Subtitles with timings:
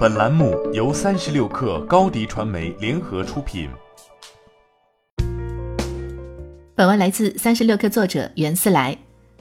[0.00, 3.68] 本栏目由三十六氪高低传媒联合出品。
[6.74, 8.96] 本文来自三十六氪作者袁思来。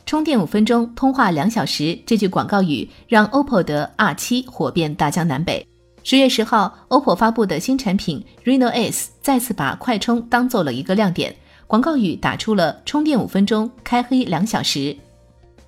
[0.05, 5.65] 充电五分钟，通话两小时，这句广告语让 OPPO 的 R 七火遍大江南北。
[6.03, 11.33] 十月十号，OPPO 发布的新产品 Reno S 再次把快充当做了一个亮点，
[11.67, 14.93] 广告语打出了“充电五分钟，开黑两小时”。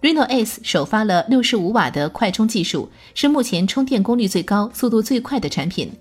[0.01, 5.91] Reno S 首发了六十五瓦的快充技术，是目前充电功率最高、速度最快的产品。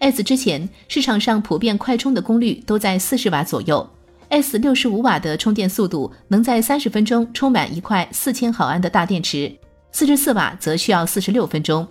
[0.00, 3.88] S 之前市场上普遍快充的功率都在四十瓦左右
[4.28, 9.52] ，S 六十五瓦的充电速度能在三十分钟充满一块四千毫安的大电池，
[9.92, 11.86] 四十四瓦则需要四十六分钟。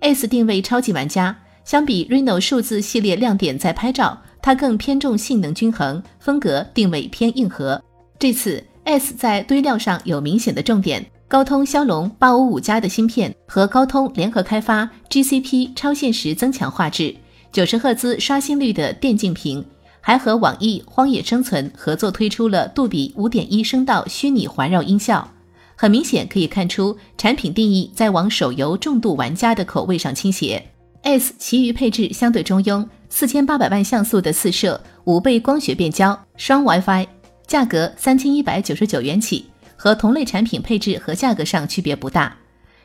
[0.00, 7.78] S 定位超级玩家，相比 Reno 数字系列亮点在拍照，它更偏重性能均衡，风格定位偏硬核。
[8.18, 8.64] 这次。
[8.86, 17.12] S 在堆料上有明显的重点，高通骁龙八五五加的芯片和高通联合开发 GCP 超现实增强画质，
[17.50, 19.64] 九十赫兹刷新率的电竞屏，
[20.00, 25.28] 还和网易荒野生存合作推出了杜比五点一声道虚拟环绕音效。
[25.74, 30.64] 很明显可以看出，产品定义在往手游重度玩家的口味上倾斜。
[31.02, 37.06] S 其余配置相对中庸，四千八百万像素的四摄，五倍光学变焦，双 WiFi。
[37.46, 39.44] 价格三千一百九十九元起，
[39.76, 42.36] 和同类产品配置和价格上区别不大。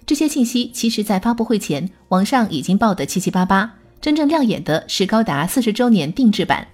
[0.06, 3.72] 这些信息其实，在发布会前，网上已经报得七七八八。
[4.00, 6.68] 真正亮眼的是高达四十周年定制版，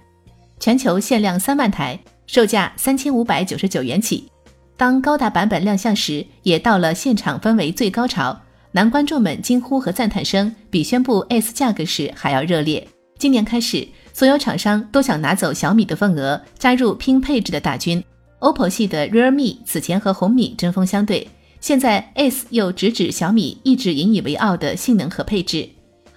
[0.60, 4.28] 全球限量三万台，售价三千五百九十九元起。
[4.76, 8.38] 当高达版本亮相时，也到了现场氛围最高潮，
[8.72, 12.86] 男观众们惊呼和赞叹声比宣布 S 价格时还要热烈。
[13.18, 13.88] 今年开始。
[14.18, 18.02] 所有厂商都想拿走小米的份额，加入拼配置的大军。
[18.40, 21.28] OPPO 系的 Realme 此前和红米针锋相对，
[21.60, 25.68] 现在 S 又直指小米一直引以为傲的性能和配置。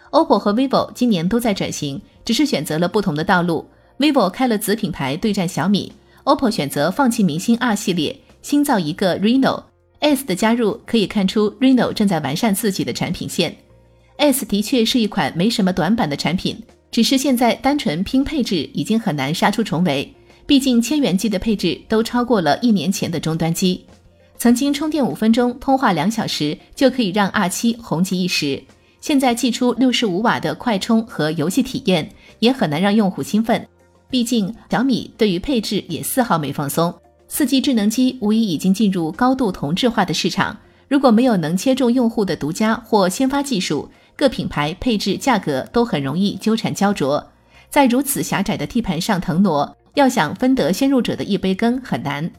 [0.10, 3.64] OPPO 和 vivo 今年都在转型，只是选择了不同的道路。
[4.00, 5.94] vivo 开了子品牌对战小米
[6.24, 9.62] ，OPPO 选择放弃明星 R 系列，新造一个 Reno。
[10.00, 13.56] S 的加入可以看出 Reno 正在完善自己的产品线。
[14.18, 16.60] S 的确是一款没什么短板的产品。
[16.92, 20.14] 只是现在单纯拼配置已经很难杀出重围，
[20.46, 23.84] 毕竟千元机的配置都超过了一年前的终端机。
[24.38, 28.62] 曾经充电五分钟、通话两小时就可以让 R 七红极一时，
[29.00, 32.10] 现在寄出六十五瓦的快充和游戏体验，
[32.40, 33.66] 也很难让用户兴奋。
[34.10, 36.94] 毕竟小米对于配置也丝毫没放松。
[37.30, 40.58] 四 G 智能机无疑已经进入高度同质化的市场，
[40.90, 43.90] 如果没有能切中用户的独家或先发技术，
[44.22, 47.26] 各品牌配置、价格都很容易纠缠焦灼，
[47.72, 52.32] 在如此狭窄的地盘上腾挪，要想分得先入者的一杯羹很难。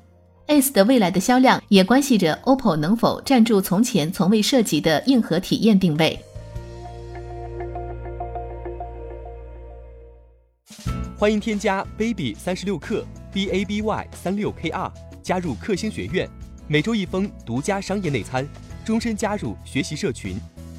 [0.47, 6.17] Ace 的未来的销量也关系着 OPPO 能否站住从前从未涉及的硬核体验定位。
[11.19, 16.31] 欢迎添加 baby 三十六克 b a b y 三六 k r 加入克星学院，
[16.69, 18.47] 每周一封独家商业内参，
[18.85, 20.37] 终身加入学习社群。